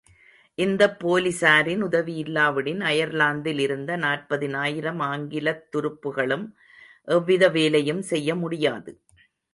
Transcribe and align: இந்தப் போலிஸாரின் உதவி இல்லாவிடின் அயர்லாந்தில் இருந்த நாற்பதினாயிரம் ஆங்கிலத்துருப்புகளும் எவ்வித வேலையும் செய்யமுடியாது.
இந்தப் 0.57 0.95
போலிஸாரின் 0.99 1.81
உதவி 1.81 2.13
இல்லாவிடின் 2.23 2.81
அயர்லாந்தில் 2.81 3.59
இருந்த 3.59 3.97
நாற்பதினாயிரம் 3.97 5.03
ஆங்கிலத்துருப்புகளும் 5.11 6.47
எவ்வித 7.07 7.47
வேலையும் 7.49 8.03
செய்யமுடியாது. 8.09 8.93